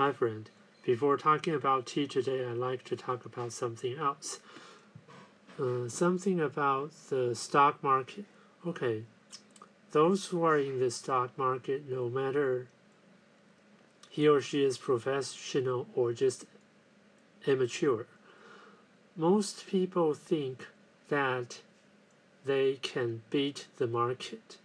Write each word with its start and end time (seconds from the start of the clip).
Hi, 0.00 0.12
friend. 0.12 0.48
Before 0.82 1.18
talking 1.18 1.54
about 1.54 1.84
tea 1.84 2.06
today, 2.06 2.42
I'd 2.42 2.56
like 2.56 2.84
to 2.84 2.96
talk 2.96 3.26
about 3.26 3.52
something 3.52 3.98
else. 3.98 4.40
Uh, 5.60 5.90
something 5.90 6.40
about 6.40 6.92
the 7.10 7.34
stock 7.34 7.82
market. 7.82 8.24
Okay, 8.66 9.02
those 9.92 10.28
who 10.28 10.42
are 10.42 10.56
in 10.56 10.80
the 10.80 10.90
stock 10.90 11.36
market, 11.36 11.82
no 11.86 12.08
matter 12.08 12.68
he 14.08 14.26
or 14.26 14.40
she 14.40 14.64
is 14.64 14.78
professional 14.78 15.86
or 15.94 16.14
just 16.14 16.46
immature, 17.46 18.06
most 19.14 19.66
people 19.66 20.14
think 20.14 20.66
that 21.10 21.60
they 22.46 22.78
can 22.80 23.20
beat 23.28 23.66
the 23.76 23.86
market. 23.86 24.56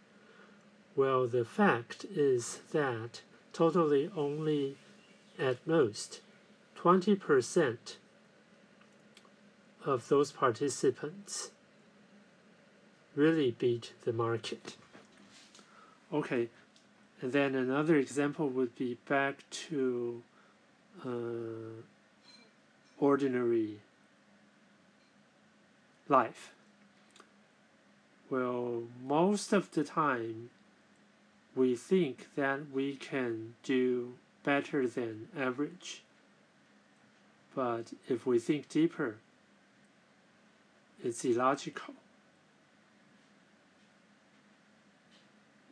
Well, 0.96 1.28
the 1.28 1.44
fact 1.44 2.06
is 2.06 2.62
that 2.72 3.20
totally 3.52 4.10
only 4.16 4.78
at 5.40 5.66
most 5.66 6.22
20% 6.78 7.78
of 9.86 10.08
those 10.08 10.32
participants 10.32 11.52
really 13.16 13.52
beat 13.52 13.94
the 14.04 14.14
market. 14.14 14.76
Okay, 16.14 16.50
and 17.22 17.32
then 17.32 17.56
another 17.56 17.96
example 17.96 18.50
would 18.50 18.76
be 18.76 18.98
back 19.08 19.44
to 19.50 20.22
uh, 21.06 21.82
ordinary 23.00 23.80
life. 26.08 26.52
Well, 28.30 28.84
most 29.04 29.54
of 29.54 29.72
the 29.72 29.84
time, 29.84 30.50
we 31.56 31.76
think 31.76 32.28
that 32.36 32.72
we 32.72 32.96
can 32.96 33.56
do 33.64 34.14
better 34.46 34.88
than 34.88 35.28
average. 35.38 36.04
But 37.56 37.94
if 38.08 38.26
we 38.26 38.38
think 38.40 38.70
deeper, 38.70 39.18
it's 41.04 41.26
illogical. 41.26 41.96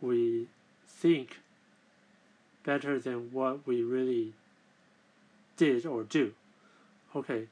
We 0.01 0.47
think 0.87 1.39
better 2.65 2.99
than 2.99 3.31
what 3.31 3.65
we 3.67 3.83
really 3.83 4.33
did 5.55 5.85
or 5.85 6.03
do. 6.03 6.33
Okay, 7.15 7.47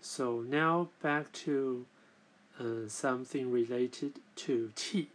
so 0.00 0.40
now 0.40 0.88
back 1.02 1.30
to 1.32 1.84
uh, 2.58 2.88
something 2.88 3.50
related 3.50 4.14
to 4.36 4.70
tea. 4.74 5.08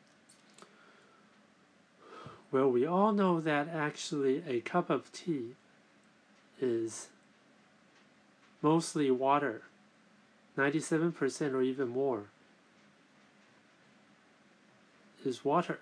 Well, 2.52 2.69
we 2.69 2.86
all 2.86 3.11
know 3.11 3.39
that 3.42 3.69
actually 3.69 4.44
a 4.47 4.61
cup 4.61 4.89
of 4.89 5.11
tea 5.11 5.55
is 6.59 7.09
mostly 8.61 9.11
water, 9.11 9.64
97% 10.58 11.53
or 11.53 11.61
even 11.61 11.89
more 11.89 12.25
is 15.23 15.45
water. 15.45 15.80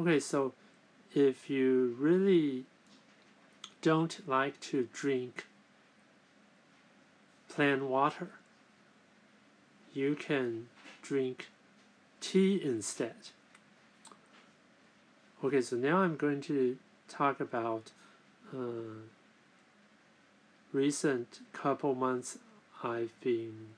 Okay, 0.00 0.20
so 0.20 0.52
if 1.14 1.48
you 1.48 1.96
really 1.98 2.64
don't 3.80 4.28
like 4.28 4.60
to 4.60 4.88
drink 4.92 5.46
plain 7.48 7.88
water, 7.88 8.30
you 9.94 10.14
can 10.14 10.68
drink 11.02 11.48
tea 12.20 12.60
instead. 12.62 13.30
Okay, 15.44 15.60
so 15.60 15.76
now 15.76 15.98
I'm 15.98 16.16
going 16.16 16.40
to 16.42 16.78
talk 17.08 17.38
about 17.38 17.92
uh, 18.52 19.04
recent 20.72 21.38
couple 21.52 21.94
months 21.94 22.38
I've 22.82 23.12
been 23.20 23.68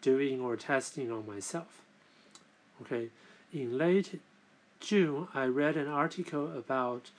doing 0.00 0.40
or 0.40 0.56
testing 0.56 1.12
on 1.12 1.26
myself. 1.26 1.82
Okay, 2.80 3.08
in 3.52 3.76
late 3.76 4.18
June, 4.80 5.28
I 5.34 5.44
read 5.44 5.76
an 5.76 5.88
article 5.88 6.56
about 6.56 7.10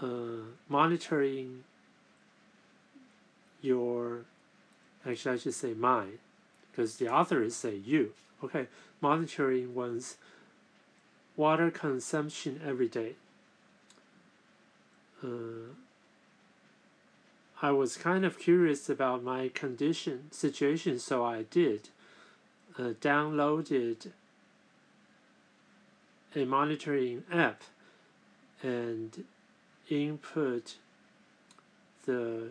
uh, 0.00 0.46
monitoring 0.68 1.64
your, 3.60 4.20
actually, 5.04 5.34
I 5.34 5.38
should 5.38 5.54
say 5.54 5.74
mine, 5.74 6.20
because 6.70 6.98
the 6.98 7.08
author 7.08 7.42
is 7.42 7.56
say 7.56 7.74
you. 7.74 8.12
Okay, 8.44 8.68
monitoring 9.00 9.74
one's 9.74 10.16
water 11.36 11.70
consumption 11.70 12.60
every 12.64 12.88
day. 12.88 13.14
Uh, 15.22 15.72
I 17.62 17.70
was 17.70 17.96
kind 17.96 18.24
of 18.24 18.38
curious 18.38 18.88
about 18.88 19.22
my 19.22 19.48
condition 19.48 20.30
situation, 20.30 20.98
so 20.98 21.24
I 21.24 21.42
did 21.42 21.88
uh, 22.78 22.92
downloaded 23.00 24.12
a 26.34 26.44
monitoring 26.44 27.24
app 27.32 27.62
and 28.62 29.24
input 29.88 30.74
the 32.04 32.50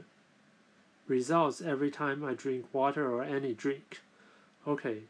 results 1.08 1.62
every 1.62 1.92
time 1.92 2.24
I 2.24 2.34
drink 2.34 2.66
water 2.74 3.12
or 3.12 3.24
any 3.24 3.54
drink. 3.54 4.02
Okay. 4.68 5.02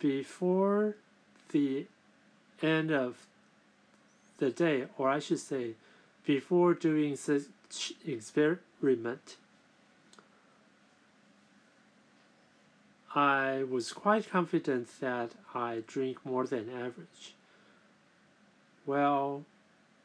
Before 0.00 0.96
the 1.52 1.86
end 2.62 2.90
of 2.90 3.26
the 4.38 4.50
day, 4.50 4.86
or 4.98 5.08
I 5.08 5.18
should 5.18 5.38
say, 5.38 5.74
before 6.24 6.74
doing 6.74 7.16
such 7.16 7.92
experiment, 8.06 9.36
I 13.14 13.64
was 13.68 13.92
quite 13.92 14.30
confident 14.30 14.88
that 15.00 15.32
I 15.54 15.82
drink 15.86 16.24
more 16.24 16.46
than 16.46 16.70
average. 16.70 17.34
Well, 18.86 19.44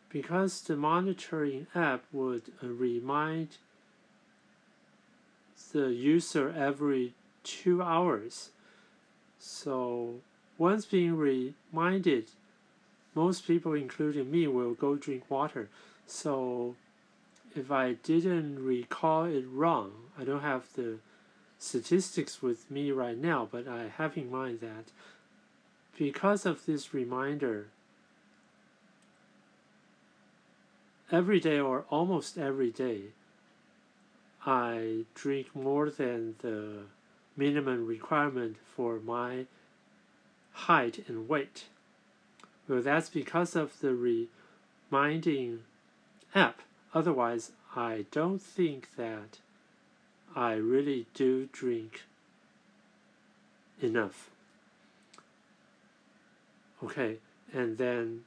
because 0.10 0.62
the 0.62 0.76
monitoring 0.76 1.68
app 1.74 2.04
would 2.12 2.52
remind 2.62 3.58
the 5.72 5.92
user 5.92 6.54
every 6.56 7.14
two 7.44 7.82
hours. 7.82 8.52
So 9.40 10.16
once 10.58 10.86
being 10.86 11.16
reminded, 11.16 12.32
most 13.14 13.48
people, 13.48 13.74
including 13.74 14.32
me, 14.32 14.48
will 14.48 14.74
go 14.74 14.96
drink 14.96 15.30
water. 15.30 15.70
So 16.06 16.76
if 17.56 17.72
I 17.72 17.94
didn't 17.94 18.64
recall 18.64 19.26
it 19.26 19.46
wrong, 19.52 19.92
I 20.18 20.24
don't 20.24 20.42
have 20.42 20.66
the 20.76 21.00
statistics 21.60 22.42
with 22.42 22.70
me 22.70 22.92
right 22.92 23.18
now, 23.18 23.48
but 23.52 23.68
I 23.68 23.88
have 23.98 24.18
in 24.18 24.32
mind 24.32 24.60
that 24.62 24.92
because 25.98 26.46
of 26.46 26.66
this 26.66 26.94
reminder, 26.94 27.68
every 31.12 31.40
day 31.40 31.60
or 31.60 31.86
almost 31.90 32.38
every 32.38 32.70
day, 32.72 33.02
I 34.46 35.06
drink 35.16 35.56
more 35.56 35.90
than 35.90 36.36
the 36.42 36.84
minimum 37.36 37.86
requirement 37.86 38.58
for 38.76 39.00
my 39.00 39.46
height 40.58 41.04
and 41.08 41.30
weight. 41.30 41.66
Well, 42.68 42.82
that's 42.82 43.10
because 43.10 43.56
of 43.56 43.80
the 43.80 43.94
reminding 44.92 45.62
app. 46.34 46.62
Otherwise, 46.94 47.52
I 47.76 48.06
don't 48.12 48.42
think 48.42 48.90
that 48.98 49.40
I 50.36 50.54
really 50.54 51.06
do 51.14 51.48
drink 51.52 52.04
enough. 53.82 54.30
Okay, 56.84 57.18
and 57.54 57.78
then 57.78 58.24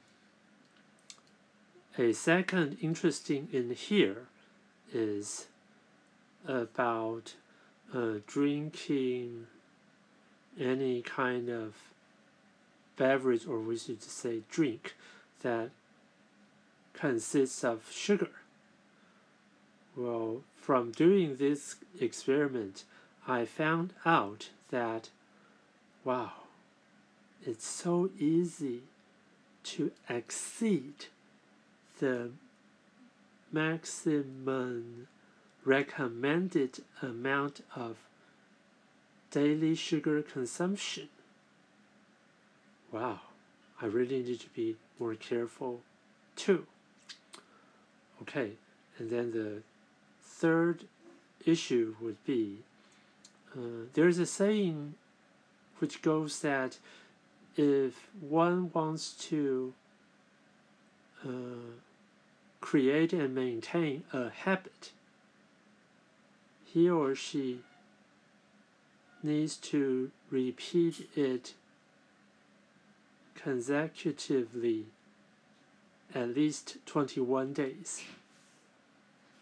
a 1.97 2.13
second 2.13 2.77
interesting 2.81 3.49
in 3.51 3.71
here 3.71 4.27
is 4.93 5.47
about 6.47 7.35
uh, 7.93 8.15
drinking 8.25 9.47
any 10.59 11.01
kind 11.01 11.49
of 11.49 11.75
beverage, 12.97 13.45
or 13.47 13.59
we 13.59 13.77
should 13.77 14.03
say 14.03 14.41
drink, 14.49 14.95
that 15.41 15.71
consists 16.93 17.63
of 17.63 17.91
sugar. 17.91 18.29
Well, 19.95 20.41
from 20.55 20.91
doing 20.91 21.37
this 21.37 21.75
experiment, 21.99 22.83
I 23.27 23.45
found 23.45 23.93
out 24.05 24.49
that, 24.69 25.09
wow, 26.03 26.31
it's 27.45 27.65
so 27.65 28.09
easy 28.19 28.81
to 29.63 29.91
exceed 30.09 31.05
the 31.99 32.31
maximum 33.51 35.07
recommended 35.65 36.83
amount 37.01 37.63
of 37.75 37.97
daily 39.29 39.75
sugar 39.75 40.21
consumption. 40.21 41.09
Wow, 42.91 43.21
I 43.81 43.85
really 43.85 44.21
need 44.21 44.41
to 44.41 44.49
be 44.49 44.75
more 44.99 45.15
careful 45.15 45.81
too. 46.35 46.65
Okay, 48.21 48.51
And 48.97 49.09
then 49.09 49.31
the 49.31 49.63
third 50.21 50.83
issue 51.45 51.95
would 52.01 52.23
be 52.25 52.59
uh, 53.55 53.87
there's 53.93 54.19
a 54.19 54.25
saying 54.25 54.93
which 55.79 56.01
goes 56.01 56.39
that 56.39 56.77
if 57.57 58.09
one 58.19 58.71
wants 58.73 59.13
to 59.29 59.73
uh, 61.25 61.73
create 62.61 63.11
and 63.11 63.33
maintain 63.35 64.03
a 64.13 64.29
habit, 64.29 64.91
he 66.63 66.89
or 66.89 67.15
she 67.15 67.59
needs 69.23 69.57
to 69.57 70.11
repeat 70.29 71.09
it 71.15 71.53
consecutively 73.35 74.85
at 76.13 76.35
least 76.35 76.77
21 76.85 77.53
days. 77.53 78.01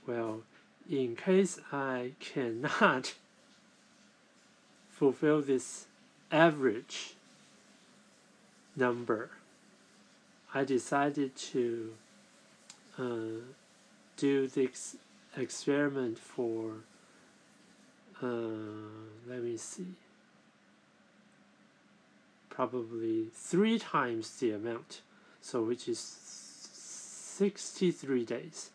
Well, 0.06 0.42
in 0.90 1.16
case 1.16 1.60
I 1.72 2.14
cannot 2.20 3.16
fulfill 4.90 5.42
this 5.42 5.86
average 6.32 7.16
number, 8.76 9.32
I 10.54 10.64
decided 10.64 11.36
to 11.36 11.94
uh, 12.98 13.42
do 14.18 14.48
this 14.48 14.98
experiment 15.38 16.18
for, 16.18 16.74
uh, 18.22 18.28
let 19.28 19.44
me 19.44 19.58
see, 19.58 19.94
probably 22.60 23.28
three 23.34 23.80
times 23.80 24.38
the 24.42 24.52
amount, 24.52 25.00
so 25.40 25.64
which 25.64 25.88
is 25.88 25.98
63 25.98 28.26
days, 28.26 28.72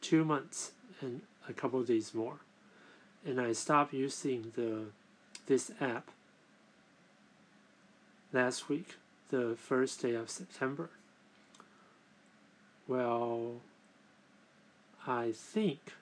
two 0.00 0.24
months, 0.24 0.72
and 1.00 1.20
a 1.48 1.52
couple 1.52 1.80
days 1.84 2.12
more. 2.12 2.40
And 3.24 3.40
I 3.40 3.52
stopped 3.52 3.94
using 3.94 4.50
the 4.56 4.86
this 5.46 5.70
app 5.80 6.10
last 8.32 8.68
week, 8.68 8.96
the 9.30 9.56
first 9.56 10.02
day 10.02 10.16
of 10.16 10.28
September. 10.28 10.90
Well, 12.88 13.60
I 15.06 15.30
think 15.30 15.92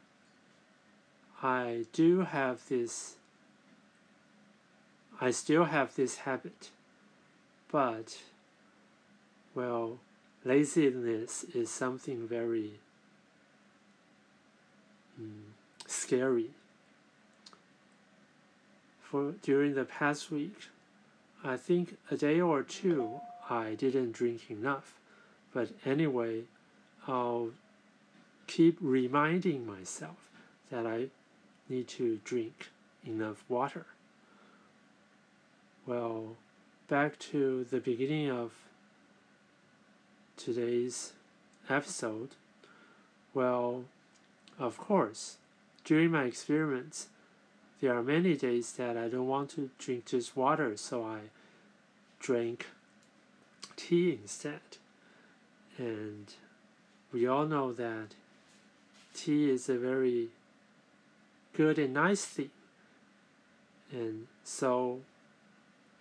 I 1.43 1.85
do 1.93 2.21
have 2.21 2.67
this, 2.71 3.17
I 5.21 5.31
still 5.33 5.65
have 5.65 5.95
this 5.95 6.19
habit, 6.19 6.71
but, 7.71 8.19
well, 9.55 9.99
laziness 10.45 11.45
is 11.55 11.71
something 11.71 12.27
very 12.27 12.81
mm, 15.21 15.53
scary. 15.87 16.51
For 19.03 19.33
during 19.43 19.75
the 19.75 19.85
past 19.85 20.31
week, 20.31 20.69
I 21.45 21.59
think 21.59 21.99
a 22.11 22.17
day 22.17 22.41
or 22.41 22.63
two 22.63 23.21
I 23.51 23.75
didn't 23.75 24.13
drink 24.13 24.51
enough, 24.51 24.95
but 25.53 25.71
anyway, 25.85 26.45
I'll 27.07 27.51
keep 28.47 28.79
reminding 28.81 29.67
myself 29.67 30.31
that 30.71 30.87
I 30.87 31.09
need 31.69 31.89
to 31.89 32.21
drink 32.25 32.71
enough 33.05 33.45
water. 33.49 33.87
Well, 35.87 36.37
back 36.89 37.19
to 37.31 37.65
the 37.65 37.81
beginning 37.81 38.31
of 38.31 38.53
today's 40.37 41.15
episode. 41.71 42.31
Well, 43.33 43.85
of 44.59 44.77
course, 44.77 45.39
during 45.85 46.11
my 46.11 46.25
experiments, 46.25 47.09
there 47.81 47.97
are 47.97 48.03
many 48.03 48.37
days 48.37 48.73
that 48.75 48.99
I 48.99 49.09
don't 49.09 49.27
want 49.27 49.51
to 49.51 49.71
drink 49.79 50.05
just 50.05 50.37
water, 50.37 50.77
so 50.77 51.03
I 51.03 51.21
drank 52.19 52.67
tea 53.77 54.19
instead. 54.21 54.61
And 55.79 56.27
we 57.11 57.27
all 57.27 57.47
know 57.47 57.73
that 57.73 58.15
tea 59.15 59.49
is 59.49 59.71
a 59.71 59.79
very 59.79 60.29
good 61.55 61.79
and 61.79 61.95
nice 61.95 62.27
thing. 62.27 62.51
And 63.91 64.27
so, 64.45 65.01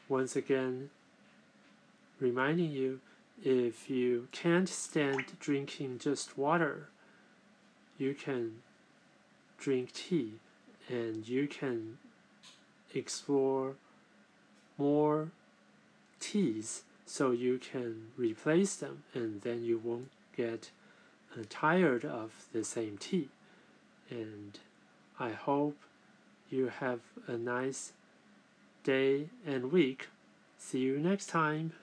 once 0.09 0.35
again, 0.35 0.89
reminding 2.19 2.71
you 2.71 2.99
if 3.43 3.89
you 3.89 4.27
can't 4.31 4.67
stand 4.67 5.23
drinking 5.39 5.99
just 5.99 6.37
water, 6.37 6.89
you 7.97 8.13
can 8.13 8.55
drink 9.57 9.93
tea 9.93 10.33
and 10.89 11.27
you 11.27 11.47
can 11.47 11.99
explore 12.93 13.75
more 14.77 15.29
teas 16.19 16.83
so 17.05 17.31
you 17.31 17.57
can 17.57 18.07
replace 18.17 18.75
them 18.75 19.03
and 19.13 19.41
then 19.41 19.63
you 19.63 19.77
won't 19.77 20.09
get 20.35 20.71
uh, 21.37 21.43
tired 21.49 22.03
of 22.03 22.31
the 22.51 22.63
same 22.63 22.97
tea. 22.97 23.29
And 24.09 24.57
I 25.19 25.31
hope 25.31 25.77
you 26.49 26.71
have 26.79 26.99
a 27.27 27.37
nice 27.37 27.93
day 28.83 29.29
and 29.45 29.71
week. 29.71 30.09
See 30.57 30.79
you 30.79 30.99
next 30.99 31.27
time. 31.27 31.73